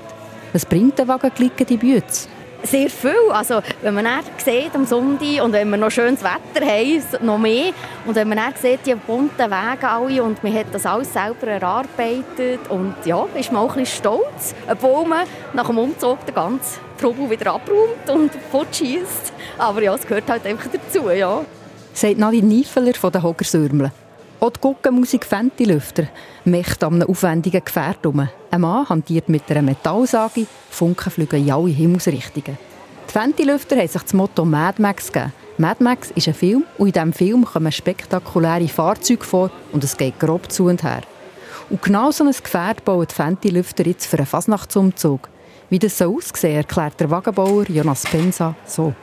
Was 0.52 0.66
bringt 0.66 0.98
der 0.98 1.08
Wagen 1.08 1.30
die 1.38 1.76
Bütze? 1.76 2.28
Sehr 2.62 2.90
viel. 2.90 3.30
Also, 3.30 3.60
wenn 3.82 3.94
man 3.94 4.04
dann 4.04 4.20
sieht 4.36 4.74
am 4.74 4.84
Sonntag 4.84 5.42
und 5.42 5.52
wenn 5.52 5.70
wir 5.70 5.76
noch 5.76 5.90
schönes 5.90 6.22
Wetter 6.22 6.66
haben, 6.66 7.26
noch 7.26 7.38
mehr. 7.38 7.72
Und 8.06 8.14
wenn 8.14 8.28
man 8.28 8.38
dann 8.38 8.54
sieht, 8.60 8.86
die 8.86 8.94
bunten 8.94 9.50
Wege 9.50 9.88
alle 9.88 10.22
und 10.22 10.42
man 10.42 10.54
hat 10.54 10.66
das 10.72 10.86
alles 10.86 11.12
selber 11.12 11.46
erarbeitet 11.46 12.60
und 12.68 12.94
ja, 13.04 13.26
ist 13.34 13.52
man 13.52 13.62
auch 13.62 13.76
ein 13.76 13.80
bisschen 13.80 13.98
stolz, 13.98 14.54
obwohl 14.68 15.06
man 15.06 15.26
nach 15.52 15.66
dem 15.66 15.78
Umzug 15.78 16.24
den 16.26 16.34
ganzen 16.34 16.80
Trubel 17.00 17.30
wieder 17.30 17.52
abräumt 17.54 18.08
und 18.10 18.30
fortschießt. 18.50 19.32
Aber 19.58 19.82
ja, 19.82 19.94
es 19.94 20.06
gehört 20.06 20.28
halt 20.28 20.44
einfach 20.46 20.68
dazu, 20.70 21.10
ja. 21.10 21.44
Sagt 21.92 22.18
Nadine 22.18 22.46
Niefeler 22.46 22.94
von 22.94 23.12
den 23.12 23.22
Hogersürmlen. 23.22 23.92
Auch 24.40 24.50
die 24.50 24.60
Guckenmusik 24.60 25.24
Fentilüfter 25.24 26.04
macht 26.44 26.84
an 26.84 26.94
einem 26.94 27.08
aufwendigen 27.08 27.64
Gefährt 27.64 28.06
um. 28.06 28.28
Ein 28.50 28.60
Mann 28.60 28.88
hantiert 28.88 29.28
mit 29.28 29.50
einer 29.50 29.62
Metallsage, 29.62 30.46
Funken 30.70 31.10
fliegen 31.10 31.44
in 31.44 31.50
alle 31.50 31.70
Himmelsrichtungen. 31.70 32.56
Die 33.08 33.12
Fentilüfter 33.12 33.76
haben 33.76 33.88
sich 33.88 34.02
das 34.02 34.14
Motto 34.14 34.44
Mad 34.44 34.80
Max 34.80 35.10
gegeben. 35.10 35.32
Mad 35.56 35.82
Max 35.82 36.12
ist 36.12 36.28
ein 36.28 36.34
Film 36.34 36.62
und 36.78 36.86
in 36.86 36.92
diesem 36.92 37.12
Film 37.12 37.44
kommen 37.44 37.72
spektakuläre 37.72 38.68
Fahrzeuge 38.68 39.24
vor 39.24 39.50
und 39.72 39.82
es 39.82 39.96
geht 39.96 40.20
grob 40.20 40.52
zu 40.52 40.66
und 40.66 40.84
her. 40.84 41.02
Und 41.68 41.82
genau 41.82 42.12
so 42.12 42.22
ein 42.22 42.30
Gefährt 42.30 42.84
bauen 42.84 43.08
die 43.10 43.14
Fentilüfter 43.14 43.84
jetzt 43.86 44.06
für 44.06 44.18
einen 44.18 44.26
Fasnachtsumzug. 44.26 45.28
Wie 45.68 45.80
das 45.80 45.98
so 45.98 46.16
aussieht, 46.16 46.44
erklärt 46.44 47.00
der 47.00 47.10
Wagenbauer 47.10 47.64
Jonas 47.68 48.04
Pensa 48.04 48.54
so. 48.64 48.94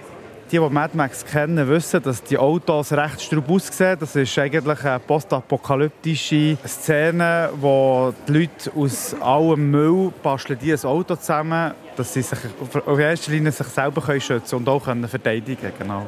Die, 0.51 0.59
die 0.59 0.69
Mad 0.69 0.95
Max 0.95 1.25
kennen, 1.25 1.67
wissen, 1.67 2.03
dass 2.03 2.21
die 2.21 2.37
Autos 2.37 2.91
recht 2.93 3.19
straub 3.19 3.49
aussehen. 3.49 3.97
Das 3.99 4.15
ist 4.15 4.37
eigentlich 4.37 4.83
eine 4.85 4.99
postapokalyptische 4.99 6.57
Szene, 6.67 7.49
wo 7.59 8.13
die 8.27 8.31
Leute 8.31 8.71
aus 8.75 9.15
allem 9.21 9.71
Müll 9.71 10.13
basteln 10.21 10.59
die 10.61 10.71
ein 10.71 10.83
Auto 10.83 11.15
zusammen, 11.15 11.73
dass 11.95 12.13
sie 12.13 12.21
sich 12.21 12.37
auf 12.85 12.99
erster 12.99 13.31
Linie 13.31 13.51
sich 13.51 13.67
selber 13.67 14.19
schützen 14.19 14.57
und 14.57 14.69
auch 14.69 14.83
verteidigen 14.83 15.59
können. 15.61 15.73
Genau. 15.79 16.05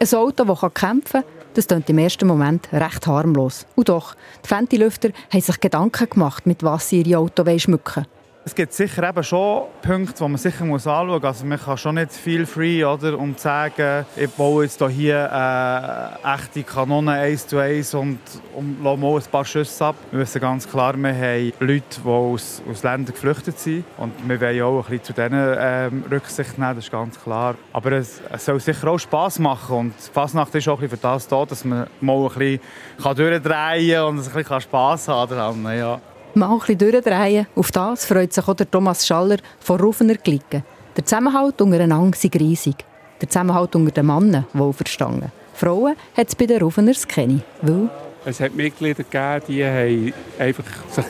Ein 0.00 0.14
Auto, 0.18 0.44
das 0.44 0.74
kämpfen 0.74 1.22
kann, 1.22 1.30
das 1.54 1.66
klingt 1.68 1.88
im 1.88 1.98
ersten 1.98 2.26
Moment 2.26 2.68
recht 2.72 3.06
harmlos. 3.06 3.64
Und 3.76 3.88
doch, 3.88 4.16
die 4.44 4.48
Fentilüfter 4.48 5.10
haben 5.32 5.40
sich 5.40 5.60
Gedanken 5.60 6.10
gemacht, 6.10 6.46
mit 6.46 6.64
was 6.64 6.88
sie 6.88 7.02
ihre 7.02 7.20
Auto 7.20 7.44
schmücken 7.58 8.04
wollen. 8.04 8.17
Es 8.48 8.54
gibt 8.54 8.72
sicher 8.72 9.06
eben 9.06 9.22
schon 9.22 9.64
Punkte, 9.82 10.14
die 10.14 10.22
man 10.22 10.38
sicher 10.38 10.64
muss 10.64 10.86
anschauen 10.86 11.20
muss. 11.20 11.22
Also 11.22 11.44
man 11.44 11.60
kann 11.60 11.76
schon 11.76 11.96
nicht 11.96 12.12
viel 12.12 12.46
free, 12.46 12.82
oder, 12.82 13.18
zu 13.18 13.34
sagen, 13.36 14.06
ich 14.16 14.30
baue 14.30 14.64
jetzt 14.64 14.82
hier 14.88 15.30
eine 15.30 16.18
echte 16.34 16.62
Kanone 16.62 17.12
1 17.12 17.46
zu 17.46 17.58
1 17.58 17.92
und, 17.92 18.18
und 18.54 18.82
lasse 18.82 18.96
mal 18.96 19.16
ein 19.18 19.22
paar 19.30 19.44
Schüsse 19.44 19.84
ab. 19.84 19.96
Wir 20.10 20.20
wissen 20.20 20.40
ganz 20.40 20.66
klar, 20.66 20.96
wir 20.96 21.14
haben 21.14 21.52
Leute, 21.60 22.00
die 22.02 22.08
aus, 22.08 22.62
aus 22.70 22.82
Ländern 22.82 23.12
geflüchtet 23.12 23.58
sind. 23.58 23.84
Und 23.98 24.14
wir 24.26 24.40
wollen 24.40 24.62
auch 24.62 24.78
ein 24.78 24.98
bisschen 24.98 25.04
zu 25.04 25.12
denen 25.12 25.56
ähm, 25.60 26.04
Rücksicht 26.10 26.56
nehmen, 26.56 26.76
das 26.76 26.84
ist 26.86 26.90
ganz 26.90 27.22
klar. 27.22 27.54
Aber 27.74 27.92
es, 27.92 28.22
es 28.32 28.46
soll 28.46 28.60
sicher 28.60 28.88
auch 28.88 28.98
Spass 28.98 29.38
machen. 29.38 29.76
Und 29.76 29.94
die 29.94 30.10
Fasnacht 30.10 30.54
ist 30.54 30.66
auch 30.68 30.78
ein 30.78 30.88
bisschen 30.88 30.96
für 30.96 31.02
das 31.02 31.28
da, 31.28 31.44
dass 31.44 31.66
man 31.66 31.86
mal 32.00 32.30
ein 32.30 32.60
bisschen 32.96 33.14
durchdrehen 33.14 33.92
kann 33.92 34.04
und 34.04 34.18
ein 34.20 34.32
bisschen 34.32 34.60
Spass 34.62 35.06
haben 35.06 35.36
kann. 35.36 35.76
Ja 35.76 36.00
mal 36.34 36.52
ein 36.52 36.58
bisschen 36.58 36.78
durchdrehen. 36.78 37.46
Auf 37.54 37.70
das 37.70 38.04
freut 38.04 38.32
sich 38.32 38.46
auch 38.46 38.54
der 38.54 38.70
Thomas 38.70 39.06
Schaller 39.06 39.38
von 39.60 39.80
Rufener 39.80 40.14
Glicken. 40.14 40.64
Der 40.96 41.04
Zusammenhalt 41.04 41.60
untereinander 41.60 42.16
ist 42.16 42.34
riesig. 42.34 42.76
Der 43.20 43.28
Zusammenhalt 43.28 43.74
unter 43.74 43.90
den 43.90 44.06
Männern 44.06 44.46
wohl 44.52 44.72
verstanden. 44.72 45.32
Frauen 45.54 45.96
hat 46.16 46.28
es 46.28 46.36
bei 46.36 46.46
den 46.46 46.62
Rufeners 46.62 47.06
keine, 47.06 47.40
weil 47.62 47.90
es 48.24 48.40
hat 48.40 48.54
Mitglieder 48.54 49.02
gegeben, 49.02 49.42
die 49.48 49.64
haben 49.64 50.12
einfach 50.38 50.64
sich 50.94 51.04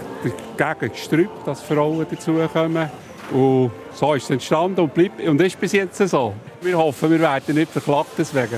dagegen 0.57 0.93
gestrübt, 0.93 1.47
dass 1.47 1.63
Frauen 1.63 2.07
dazukommen. 2.09 2.89
Und 3.33 3.71
so 3.95 4.15
ist 4.15 4.25
es 4.25 4.31
entstanden 4.31 4.81
und, 4.81 4.95
bleibt, 4.95 5.21
und 5.21 5.41
ist 5.41 5.61
bis 5.61 5.73
jetzt 5.73 5.99
so. 5.99 6.33
Wir 6.63 6.79
hoffen, 6.79 7.11
wir 7.11 7.21
werden 7.21 7.57
nicht 7.57 7.71
verklagt 7.71 8.13
deswegen. 8.17 8.55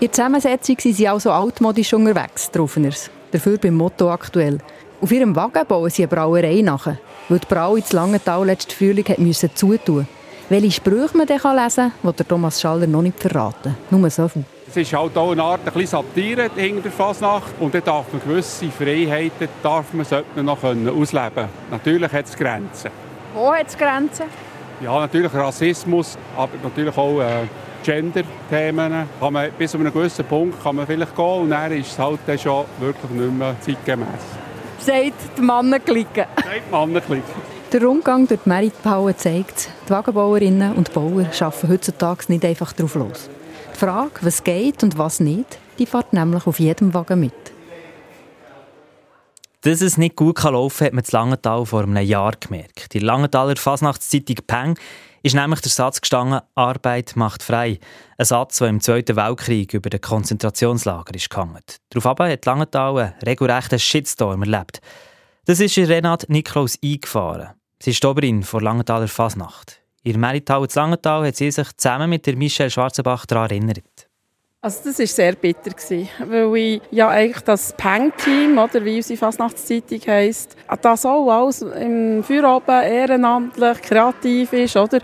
In 0.00 0.08
der 0.08 0.12
Zusammensetzung 0.12 0.76
sind 0.80 0.96
sie 0.96 1.06
also 1.06 1.30
altmodisch 1.30 1.94
unterwegs, 1.94 2.50
die 2.50 2.58
Rufeners. 2.58 3.10
Dafür 3.30 3.58
beim 3.58 3.74
Motto 3.74 4.10
aktuell. 4.10 4.58
Auf 5.02 5.10
ihrem 5.10 5.34
Wagen 5.34 5.66
bauen 5.66 5.90
sie 5.90 6.04
eine 6.04 6.14
Brauerei 6.14 6.60
nach, 6.62 6.86
weil 7.28 7.38
die 7.40 7.46
Brau 7.48 7.74
in 7.74 7.82
Langenthal 7.90 8.46
letzten 8.46 8.70
Frühling 8.70 9.04
hat 9.08 9.18
müssen 9.18 9.50
zutun 9.52 10.06
Welche 10.48 10.70
Sprüche 10.70 11.16
man 11.16 11.26
dann 11.26 11.56
lesen 11.56 11.92
kann, 12.00 12.14
die 12.16 12.22
Thomas 12.22 12.60
Schaller 12.60 12.86
noch 12.86 13.02
nicht 13.02 13.18
verraten. 13.18 13.74
Nur 13.90 14.08
so 14.10 14.28
viel. 14.28 14.44
Es 14.68 14.76
ist 14.76 14.92
halt 14.92 15.16
auch 15.16 15.32
eine 15.32 15.42
Art 15.42 15.62
ein 15.74 15.86
Satire 15.88 16.48
hinter 16.54 16.82
der 16.82 16.92
Fasnacht. 16.92 17.52
Und 17.58 17.74
dann 17.74 17.82
darf 17.82 18.12
man 18.12 18.22
gewisse 18.22 18.70
Freiheiten 18.70 19.48
darf 19.60 19.92
man, 19.92 20.04
sollte 20.04 20.28
man 20.36 20.44
noch 20.44 20.62
ausleben 20.62 21.34
können. 21.34 21.48
Natürlich 21.72 22.12
hat 22.12 22.26
es 22.26 22.36
Grenzen. 22.36 22.90
Wo 23.34 23.52
hat 23.52 23.66
es 23.66 23.76
Grenzen? 23.76 24.26
Ja, 24.80 25.00
natürlich 25.00 25.34
Rassismus, 25.34 26.16
aber 26.36 26.52
natürlich 26.62 26.96
auch 26.96 27.20
äh, 27.20 27.48
Gender-Themen. 27.82 29.08
bis 29.58 29.72
zu 29.72 29.78
einem 29.78 29.92
gewissen 29.92 30.24
Punkt 30.26 30.62
kann 30.62 30.76
man 30.76 30.86
vielleicht 30.86 31.16
gehen 31.16 31.40
und 31.42 31.50
dann 31.50 31.72
ist 31.72 31.90
es 31.90 31.98
halt 31.98 32.20
dann 32.24 32.38
schon 32.38 32.66
wirklich 32.78 33.10
nicht 33.10 33.32
mehr 33.32 33.56
zeitgemäß 33.60 34.41
sagt 34.82 35.38
die 35.38 35.42
Männerklicke. 35.42 36.26
Sagt 36.36 36.70
Männerklicke. 36.70 37.24
Der 37.72 37.82
Rundgang 37.82 38.26
durch 38.28 38.40
die 38.44 38.48
Meritpauen 38.48 39.16
zeigt, 39.16 39.70
die 39.86 39.90
Wagenbauerinnen 39.90 40.74
und 40.74 40.92
Bauer 40.92 41.24
arbeiten 41.40 41.68
heutzutage 41.68 42.24
nicht 42.28 42.44
einfach 42.44 42.72
drauf 42.74 42.94
los. 42.96 43.30
Die 43.74 43.78
Frage, 43.78 44.12
was 44.20 44.44
geht 44.44 44.82
und 44.82 44.98
was 44.98 45.20
nicht, 45.20 45.58
die 45.78 45.86
fährt 45.86 46.12
nämlich 46.12 46.46
auf 46.46 46.60
jedem 46.60 46.92
Wagen 46.92 47.20
mit. 47.20 47.32
Dass 49.62 49.80
es 49.80 49.96
nicht 49.96 50.16
gut 50.16 50.42
laufen 50.42 50.78
kann, 50.78 50.86
hat 50.86 50.92
man 50.92 51.04
in 51.04 51.10
Langenthal 51.12 51.64
vor 51.64 51.82
einem 51.84 51.96
Jahr 51.98 52.32
gemerkt. 52.38 52.92
Die 52.92 52.98
Langenthaler 52.98 53.56
Fasnachtszeitung 53.56 54.36
Peng 54.46 54.74
ist 55.22 55.34
nämlich 55.34 55.60
der 55.60 55.70
Satz 55.70 56.00
gestanden, 56.00 56.40
Arbeit 56.54 57.16
macht 57.16 57.42
frei. 57.42 57.78
Ein 58.18 58.24
Satz, 58.24 58.58
der 58.58 58.68
im 58.68 58.80
Zweiten 58.80 59.16
Weltkrieg 59.16 59.72
über 59.74 59.90
den 59.90 60.00
Konzentrationslager 60.00 61.14
ist. 61.14 61.28
Daraufhin 61.30 62.32
hat 62.32 62.44
Langenthal 62.44 62.98
einen 62.98 63.14
regelrechten 63.24 63.78
Shitstorm 63.78 64.42
erlebt. 64.42 64.80
Das 65.44 65.60
ist 65.60 65.78
Renat 65.78 66.28
Niklaus 66.28 66.78
eingefahren. 66.82 67.50
Sie 67.80 67.90
ist 67.90 68.04
Oberin 68.04 68.42
vor 68.42 68.62
Langenthaler 68.62 69.08
Fasnacht. 69.08 69.80
In 70.04 70.20
Merital 70.20 70.68
zu 70.68 70.78
Langenthal 70.78 71.26
hat 71.26 71.36
sie 71.36 71.50
sich 71.50 71.68
zusammen 71.76 72.10
mit 72.10 72.26
der 72.26 72.36
Michelle 72.36 72.70
Schwarzenbach 72.70 73.26
daran 73.26 73.50
erinnert. 73.50 74.08
Also 74.64 74.78
das 74.84 75.00
war 75.00 75.06
sehr 75.06 75.32
bitter, 75.32 75.72
weil 76.24 76.56
ich 76.56 76.82
ja 76.92 77.08
eigentlich 77.08 77.42
das 77.42 77.72
Peng-Team, 77.72 78.58
oder 78.58 78.84
wie 78.84 78.98
unsere 78.98 79.18
Fastnachtszeitung 79.18 80.00
heisst, 80.06 80.56
das 80.80 81.04
auch 81.04 81.28
alles 81.28 81.62
im 81.62 82.22
Feierabend 82.22 82.84
ehrenamtlich, 82.84 83.82
kreativ 83.82 84.52
ist, 84.52 84.76
oder? 84.76 85.00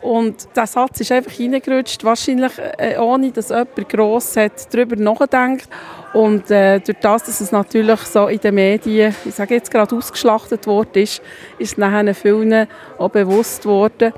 Und 0.00 0.48
der 0.56 0.66
Satz 0.66 1.00
ist 1.00 1.12
einfach 1.12 1.38
reingerutscht, 1.38 2.02
wahrscheinlich 2.04 2.52
äh, 2.78 2.96
ohne, 2.96 3.30
dass 3.32 3.50
jemand 3.50 3.86
gross 3.90 4.34
hat 4.34 4.74
darüber 4.74 4.96
nachgedacht. 4.96 5.68
Und 6.14 6.50
äh, 6.50 6.80
durch 6.80 6.98
das, 7.02 7.24
dass 7.24 7.42
es 7.42 7.52
natürlich 7.52 8.00
so 8.00 8.28
in 8.28 8.40
den 8.40 8.54
Medien, 8.54 9.14
ich 9.26 9.34
sage 9.34 9.56
jetzt 9.56 9.70
gerade 9.70 9.94
ausgeschlachtet 9.94 10.66
worden 10.66 11.02
ist, 11.02 11.20
ist 11.58 11.76
nachher 11.76 12.14
vielen 12.14 12.66
auch 12.96 13.10
bewusst 13.10 13.66
worden, 13.66 14.14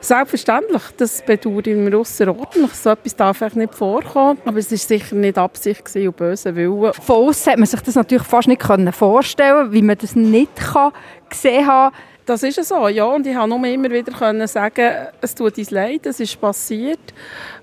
Selbstverständlich, 0.00 0.82
das 0.96 1.22
bedauere 1.22 1.66
ich 1.66 1.76
mir 1.76 1.98
außerordentlich. 1.98 2.72
So 2.74 2.90
etwas 2.90 3.16
darf 3.16 3.42
eigentlich 3.42 3.54
nicht 3.56 3.74
vorkommen. 3.74 4.38
Aber 4.44 4.58
es 4.58 4.70
war 4.70 4.78
sicher 4.78 5.16
nicht 5.16 5.38
Absicht 5.38 5.82
und 5.96 6.16
böse 6.16 6.54
Wille. 6.54 6.92
Von 6.94 7.28
außen 7.28 7.52
hat 7.52 7.58
man 7.58 7.66
sich 7.66 7.80
das 7.80 7.96
natürlich 7.96 8.26
fast 8.26 8.48
nicht 8.48 8.62
vorstellen 8.62 9.72
wie 9.72 9.82
man 9.82 9.98
das 9.98 10.14
nicht 10.14 10.54
kann 10.56 10.92
gesehen 11.28 11.66
kann. 11.66 11.92
Das 12.28 12.42
ist 12.42 12.62
so, 12.62 12.88
ja. 12.88 13.04
Und 13.04 13.26
ich 13.26 13.34
konnte 13.34 13.58
nur 13.58 13.66
immer 13.66 13.90
wieder 13.90 14.12
können 14.12 14.46
sagen, 14.46 14.90
es 15.18 15.34
tut 15.34 15.56
uns 15.56 15.70
leid, 15.70 16.04
es 16.04 16.20
ist 16.20 16.38
passiert. 16.38 17.00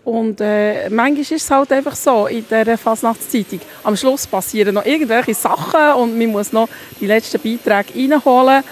Und 0.04 0.42
äh, 0.42 0.90
manchmal 0.90 1.22
ist 1.22 1.32
es 1.34 1.52
halt 1.52 1.72
einfach 1.72 1.96
so 1.96 2.26
in 2.26 2.44
dieser 2.50 2.76
Fasnachtszeitung. 2.76 3.60
Am 3.84 3.96
Schluss 3.96 4.26
passieren 4.26 4.74
noch 4.74 4.86
irgendwelche 4.86 5.36
Sachen 5.36 6.02
und 6.02 6.18
man 6.18 6.32
muss 6.32 6.52
noch 6.52 6.68
die 7.00 7.06
letzten 7.06 7.40
Beiträge 7.40 7.94
reinholen. 7.96 8.64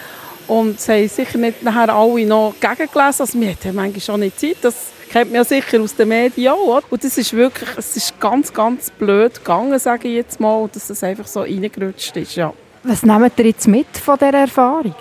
Und 0.47 0.79
sie 0.79 0.91
haben 0.91 1.07
sicher 1.09 1.38
nicht 1.38 1.63
nachher 1.63 1.93
alle 1.93 2.25
noch 2.25 2.53
gegengelesen. 2.59 3.21
Also 3.21 3.39
wir 3.39 3.51
hatten 3.51 3.75
manchmal 3.75 4.01
schon 4.01 4.19
nicht 4.19 4.39
Zeit. 4.39 4.57
Das 4.62 4.75
kennt 5.12 5.31
man 5.31 5.35
ja 5.35 5.43
sicher 5.43 5.81
aus 5.81 5.95
den 5.95 6.09
Medien 6.09 6.53
auch. 6.53 6.81
Und 6.89 7.03
das 7.03 7.17
ist 7.17 7.33
wirklich, 7.33 7.69
es 7.77 7.95
ist 7.95 8.19
ganz, 8.19 8.51
ganz 8.53 8.89
blöd 8.91 9.35
gegangen, 9.35 9.77
sage 9.79 10.07
ich 10.07 10.15
jetzt 10.15 10.39
mal, 10.39 10.69
dass 10.73 10.89
es 10.89 11.03
einfach 11.03 11.27
so 11.27 11.41
reingerutscht 11.41 12.17
ist, 12.17 12.35
ja. 12.35 12.53
Was 12.83 13.03
nehmt 13.03 13.39
ihr 13.39 13.45
jetzt 13.45 13.67
mit 13.67 13.88
von 13.97 14.17
dieser 14.17 14.33
Erfahrung? 14.33 14.95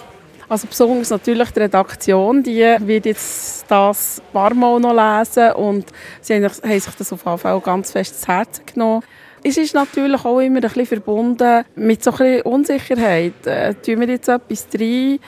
Also 0.48 0.66
besonders 0.66 1.08
natürlich 1.08 1.50
die 1.50 1.60
Redaktion, 1.60 2.42
die 2.42 2.76
wird 2.80 3.06
jetzt 3.06 3.64
das 3.68 4.20
ein 4.20 4.32
paar 4.34 4.52
Mal 4.52 4.78
noch 4.80 4.92
lesen 4.92 5.52
und 5.52 5.86
sie 6.20 6.34
haben 6.34 6.46
sich 6.48 6.94
das 6.94 7.12
auf 7.12 7.24
jeden 7.24 7.38
Fall 7.38 7.60
ganz 7.60 7.90
fest 7.90 8.20
zu 8.20 8.28
Herzen 8.28 8.66
genommen. 8.66 9.02
Es 9.44 9.56
ist 9.56 9.74
natürlich 9.74 10.24
auch 10.24 10.38
immer 10.38 10.56
ein 10.56 10.62
bisschen 10.62 10.86
verbunden 10.86 11.64
mit 11.74 12.02
so 12.04 12.12
ein 12.12 12.16
bisschen 12.18 12.42
Unsicherheit. 12.42 13.46
Äh, 13.46 13.74
tun 13.74 14.00
wir 14.00 14.08
jetzt 14.08 14.28
etwas 14.28 14.68
rein, 14.78 15.18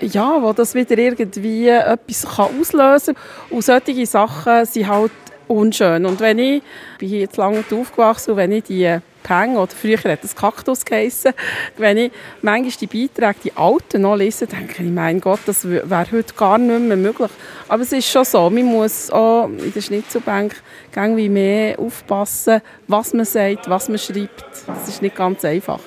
ja, 0.00 0.42
wo 0.42 0.52
das 0.52 0.74
wieder 0.74 0.98
irgendwie 0.98 1.68
etwas 1.68 2.26
kann 2.36 2.60
auslösen 2.60 3.14
kann. 3.14 3.56
Und 3.56 3.64
solche 3.64 4.06
Sachen 4.06 4.66
sind 4.66 4.88
halt 4.88 5.12
unschön. 5.48 6.04
Und 6.04 6.20
wenn 6.20 6.38
ich, 6.38 6.56
ich 6.56 6.98
bin 6.98 7.20
jetzt 7.20 7.36
lange 7.38 7.64
aufgewachsen, 7.70 8.36
wenn 8.36 8.52
ich 8.52 8.64
die 8.64 8.98
Peng, 9.22 9.56
oder 9.56 9.72
früher 9.72 9.98
hat 9.98 10.24
es 10.24 10.34
Kaktus 10.34 10.84
geheissen, 10.84 11.32
wenn 11.76 11.96
ich 11.96 12.12
manchmal 12.42 12.72
die 12.80 12.86
Beiträge, 12.86 13.38
die 13.44 13.56
alten 13.56 14.02
noch 14.02 14.16
lese, 14.16 14.46
denke 14.46 14.82
ich, 14.82 14.90
mein 14.90 15.20
Gott, 15.20 15.40
das 15.46 15.68
wäre 15.68 16.06
heute 16.10 16.34
gar 16.34 16.58
nicht 16.58 16.80
mehr 16.80 16.96
möglich. 16.96 17.30
Aber 17.68 17.82
es 17.82 17.92
ist 17.92 18.08
schon 18.08 18.24
so, 18.24 18.50
man 18.50 18.64
muss 18.64 19.10
auch 19.10 19.46
in 19.46 19.72
der 19.72 19.80
Schnitzelbank 19.80 20.54
wie 20.94 21.28
mehr 21.28 21.78
aufpassen, 21.78 22.60
was 22.86 23.14
man 23.14 23.24
sagt, 23.24 23.68
was 23.68 23.88
man 23.88 23.98
schreibt. 23.98 24.44
Das 24.66 24.88
ist 24.88 25.02
nicht 25.02 25.16
ganz 25.16 25.44
einfach. 25.44 25.80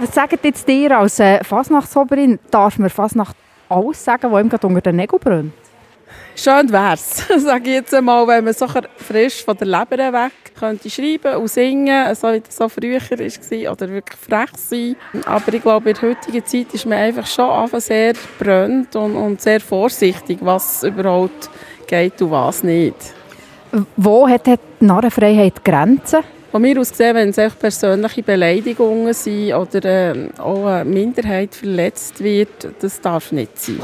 Was 0.00 0.14
sagt 0.14 0.44
jetzt 0.44 0.66
dir 0.66 0.98
als 0.98 1.20
äh, 1.20 1.42
Fasnachtsoberin? 1.44 2.38
Darf 2.50 2.78
man 2.78 2.88
Fasnacht 2.88 3.36
alles 3.68 4.02
sagen, 4.02 4.32
was 4.32 4.42
ihm 4.42 4.48
gerade 4.48 4.66
unter 4.66 4.80
den 4.80 4.96
Nägeln 4.96 5.20
brennt? 5.20 5.65
Schön 6.38 6.70
wäre 6.70 6.94
es, 6.94 7.26
sage 7.42 7.70
ich 7.70 7.76
jetzt 7.76 7.94
einmal, 7.94 8.26
wenn 8.28 8.44
man 8.44 8.52
so 8.52 8.66
frisch 8.96 9.42
von 9.42 9.56
der 9.56 9.66
Leber 9.66 10.12
weg 10.12 10.32
könnte 10.58 10.90
schreiben 10.90 11.36
und 11.36 11.48
singen, 11.48 12.14
so 12.14 12.30
wie 12.30 12.40
das 12.40 12.56
so 12.56 12.68
früher 12.68 13.00
war, 13.00 13.72
oder 13.72 13.88
wirklich 13.88 14.20
frech 14.20 14.50
sein. 14.56 14.96
Aber 15.24 15.52
ich 15.52 15.62
glaube, 15.62 15.90
in 15.90 15.96
der 15.96 16.10
heutigen 16.10 16.44
Zeit 16.44 16.74
ist 16.74 16.84
man 16.84 16.98
einfach 16.98 17.26
schon 17.26 17.80
sehr 17.80 18.12
brennt 18.38 18.94
und, 18.96 19.16
und 19.16 19.40
sehr 19.40 19.60
vorsichtig, 19.60 20.38
was 20.42 20.82
überhaupt 20.82 21.48
geht 21.86 22.20
und 22.20 22.30
was 22.30 22.62
nicht. 22.62 22.96
Wo 23.96 24.28
hat 24.28 24.46
die 24.46 24.56
Narrenfreiheit 24.80 25.64
Grenzen? 25.64 26.20
Von 26.56 26.62
mir 26.62 26.80
aus 26.80 26.88
gesehen, 26.88 27.14
wenn 27.14 27.28
es 27.28 27.54
persönliche 27.54 28.22
Beleidigungen 28.22 29.12
sind 29.12 29.52
oder 29.52 29.84
äh, 29.84 30.30
auch 30.38 30.64
eine 30.64 30.86
Minderheit 30.86 31.54
verletzt 31.54 32.24
wird, 32.24 32.68
das 32.80 32.98
darf 32.98 33.30
nicht 33.30 33.58
sein. 33.58 33.78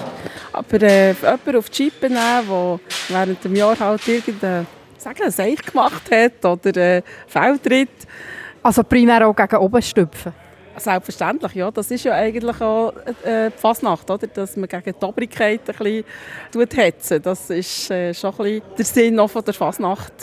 Aber 0.54 0.80
äh, 0.80 1.12
jemanden 1.12 1.56
auf 1.56 1.68
die 1.68 1.90
Chippe 1.90 2.06
nehmen, 2.06 2.48
der 2.48 2.80
während 3.10 3.44
dem 3.44 3.56
Jahr 3.56 3.78
halt 3.78 4.08
irgendeinen 4.08 4.66
sagen, 4.96 5.30
Seich 5.30 5.60
gemacht 5.60 6.10
hat 6.10 6.42
oder 6.46 6.74
äh, 6.78 7.02
Feldtritt. 7.26 7.90
Also 8.62 8.84
primär 8.84 9.28
auch 9.28 9.36
gegen 9.36 9.56
oben 9.56 9.82
stüpfen? 9.82 10.32
Selbstverständlich, 10.74 11.52
ja. 11.52 11.70
Das 11.70 11.90
ist 11.90 12.04
ja 12.04 12.14
eigentlich 12.14 12.58
auch 12.58 12.94
äh, 13.22 13.50
die 13.50 13.58
Fasnacht, 13.58 14.10
oder? 14.10 14.26
dass 14.28 14.56
man 14.56 14.66
gegen 14.66 14.94
die 14.98 15.04
Obrigkeit 15.04 15.60
ein 15.68 16.04
bisschen 16.50 16.68
hetzen. 16.74 17.20
Das 17.20 17.50
ist 17.50 17.90
äh, 17.90 18.14
schon 18.14 18.30
ein 18.30 18.36
bisschen 18.38 18.62
der 18.78 18.84
Sinn 18.86 19.20
auch 19.20 19.28
von 19.28 19.44
der 19.44 19.52
Fasnacht. 19.52 20.14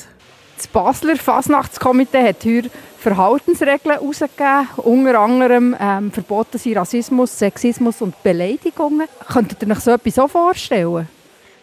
Das 0.60 0.68
Basler 0.68 1.16
Fasnachtskomitee 1.16 2.22
hat 2.22 2.44
hier 2.44 2.64
Verhaltensregeln 2.98 3.96
herausgegeben, 3.96 4.68
unter 4.76 5.18
anderem 5.18 5.74
ähm, 5.80 6.12
verboten 6.12 6.58
sind 6.58 6.76
Rassismus, 6.76 7.40
Sexismus 7.40 8.02
und 8.02 8.22
Beleidigungen. 8.22 9.08
Könntet 9.32 9.64
ihr 9.64 9.72
euch 9.72 9.80
so 9.80 9.92
etwas 9.92 10.20
auch 10.20 10.30
vorstellen? 10.30 11.08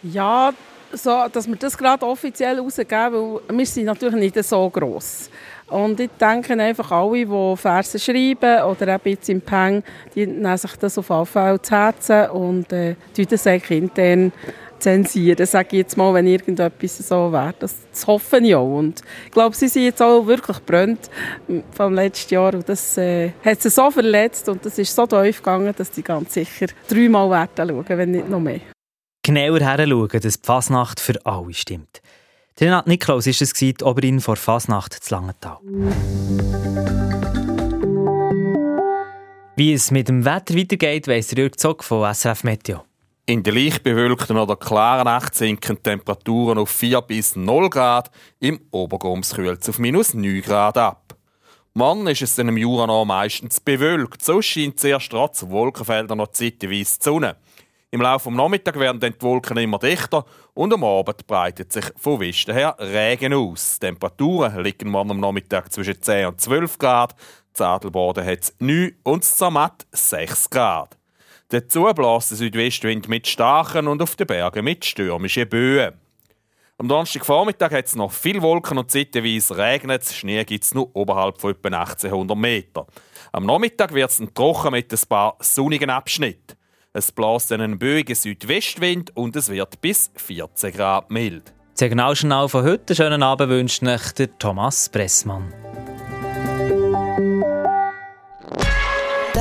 Ja, 0.01 0.51
so, 0.91 1.25
dass 1.31 1.47
wir 1.47 1.55
das 1.57 1.77
gerade 1.77 2.07
offiziell 2.07 2.55
herausgeben, 2.55 3.13
weil 3.13 3.57
wir 3.57 3.65
sind 3.67 3.85
natürlich 3.85 4.15
nicht 4.15 4.43
so 4.43 4.67
gross. 4.67 5.29
Und 5.67 5.99
ich 5.99 6.09
denke 6.19 6.53
einfach, 6.53 6.91
alle, 6.91 7.23
die 7.23 7.55
Verse 7.55 7.99
schreiben 7.99 8.63
oder 8.63 8.95
eben 8.95 9.09
jetzt 9.09 9.29
im 9.29 9.41
Peng, 9.41 9.83
die 10.15 10.25
nehmen 10.25 10.57
sich 10.57 10.75
das 10.77 10.97
auf 10.97 11.09
jeden 11.09 11.25
Fall 11.27 11.61
zu 11.61 11.75
Herzen 11.75 12.29
und 12.31 12.73
äh, 12.73 12.95
das 13.15 13.45
intern 13.45 14.31
zensieren, 14.79 15.45
sage 15.45 15.69
ich 15.71 15.77
jetzt 15.79 15.97
mal, 15.97 16.13
wenn 16.13 16.27
irgendetwas 16.27 16.97
so 16.97 17.31
wäre. 17.31 17.53
Das, 17.59 17.75
das 17.91 18.07
hoffe 18.07 18.37
ich 18.39 18.55
auch. 18.55 18.77
Und 18.77 19.01
ich 19.25 19.31
glaube, 19.31 19.55
sie 19.55 19.67
sind 19.67 19.83
jetzt 19.83 20.01
auch 20.01 20.25
wirklich 20.25 20.59
brennt 20.59 21.09
vom 21.71 21.93
letzten 21.93 22.33
Jahr 22.33 22.53
und 22.53 22.67
das 22.67 22.97
äh, 22.97 23.31
hat 23.43 23.61
sie 23.61 23.69
so 23.69 23.89
verletzt 23.91 24.49
und 24.49 24.65
das 24.65 24.77
ist 24.77 24.95
so 24.95 25.05
tief 25.05 25.37
gegangen, 25.37 25.73
dass 25.77 25.91
die 25.91 26.03
ganz 26.03 26.33
sicher 26.33 26.67
dreimal 26.87 27.29
werden 27.29 27.69
schauen, 27.69 27.97
wenn 27.97 28.11
nicht 28.11 28.29
noch 28.29 28.39
mehr. 28.39 28.61
Genauer 29.23 29.59
hinschauen, 29.59 30.21
dass 30.21 30.41
die 30.41 30.45
Fasnacht 30.45 30.99
für 30.99 31.25
alle 31.25 31.53
stimmt. 31.53 32.01
Renate 32.59 32.89
Niklaus 32.89 33.27
war 33.27 33.33
es, 33.39 33.53
die 33.53 33.75
Oberin 33.83 34.19
vor 34.19 34.35
Fasnacht 34.35 34.93
zu 34.93 35.13
Langenthal. 35.13 35.59
Wie 39.55 39.73
es 39.73 39.91
mit 39.91 40.07
dem 40.07 40.23
Wetter 40.23 40.55
weitergeht, 40.55 41.07
weiss 41.07 41.31
Jörg 41.31 41.55
Zock 41.55 41.83
von 41.83 42.13
SRF 42.13 42.43
Meteo. 42.43 42.86
In 43.29 43.43
der 43.43 43.51
leicht 43.51 43.83
bewölkten 43.83 44.37
oder 44.37 44.55
klaren 44.55 45.03
Nacht 45.03 45.35
sinken 45.35 45.83
Temperaturen 45.83 46.57
auf 46.57 46.69
4 46.69 47.01
bis 47.01 47.35
0 47.35 47.69
Grad, 47.69 48.09
im 48.39 48.61
Obergoms 48.71 49.35
kühlt 49.35 49.61
es 49.61 49.67
auf 49.67 49.79
minus 49.79 50.13
9 50.13 50.41
Grad 50.41 50.77
ab. 50.77 51.13
Morgen 51.73 52.07
ist 52.07 52.21
es 52.21 52.37
in 52.37 52.47
im 52.47 52.55
Jura 52.55 52.87
noch 52.87 53.03
meistens 53.03 53.59
bewölkt, 53.59 54.23
so 54.23 54.41
scheint 54.41 54.79
zuerst 54.79 55.11
trotz 55.11 55.45
Wolkenfelder 55.49 56.15
noch 56.15 56.31
zeitweise 56.31 56.99
die 56.99 57.03
Sonne. 57.03 57.35
Im 57.91 57.99
Laufe 57.99 58.29
des 58.29 58.37
Nachmittags 58.37 58.79
werden 58.79 59.01
dann 59.01 59.11
die 59.11 59.21
Wolken 59.21 59.57
immer 59.57 59.79
dichter 59.79 60.23
und 60.53 60.73
am 60.73 60.85
Abend 60.85 61.27
breitet 61.27 61.73
sich 61.73 61.85
von 61.97 62.21
Westen 62.21 62.53
her 62.53 62.77
Regen 62.79 63.33
aus. 63.33 63.77
Die 63.77 63.87
Temperaturen 63.87 64.63
liegen 64.63 64.87
morgen 64.89 65.11
am 65.11 65.19
Nachmittag 65.19 65.73
zwischen 65.73 66.01
10 66.01 66.27
und 66.27 66.39
12 66.39 66.77
Grad, 66.77 67.13
in 67.59 67.65
Adelboden 67.65 68.25
hat 68.25 68.43
es 68.43 68.55
9 68.59 68.95
und 69.03 69.25
Zermatt 69.25 69.85
6 69.91 70.49
Grad. 70.49 70.96
Der 71.49 71.63
Südwestwind 71.69 73.07
mit 73.07 73.25
starken 73.25 73.87
und 73.87 74.01
auf 74.01 74.17
den 74.17 74.27
Bergen 74.27 74.65
mit 74.65 74.83
stürmischen 74.83 75.47
Böen. 75.47 75.93
Am 76.77 76.89
Donnerstagvormittag 76.89 77.71
hat 77.71 77.85
es 77.85 77.95
noch 77.95 78.11
viele 78.11 78.41
Wolken 78.41 78.77
und 78.77 78.91
zeitweise 78.91 79.57
regnet 79.57 80.03
Schnee 80.03 80.43
gibt 80.43 80.65
es 80.65 80.73
nur 80.73 80.93
oberhalb 80.93 81.39
von 81.39 81.51
etwa 81.51 81.69
1800 81.69 82.37
Meter. 82.37 82.85
Am 83.31 83.45
Nachmittag 83.45 83.93
wird 83.93 84.11
es 84.11 84.21
trocken 84.33 84.71
mit 84.71 84.91
ein 84.91 84.99
paar 85.07 85.37
sonnigen 85.39 85.89
Abschnitten. 85.89 86.57
Es 86.91 87.13
bläst 87.13 87.53
einen 87.53 87.79
böigen 87.79 88.15
Südwestwind 88.15 89.15
und 89.15 89.35
es 89.37 89.49
wird 89.49 89.79
bis 89.79 90.11
14 90.15 90.73
Grad 90.73 91.09
mild. 91.09 91.53
Signaljournal 91.75 92.49
von 92.49 92.65
heute. 92.65 92.93
Schönen 92.93 93.23
Abend 93.23 93.49
wünscht 93.49 93.83
euch 93.83 94.29
Thomas 94.37 94.89
Pressmann. 94.89 95.53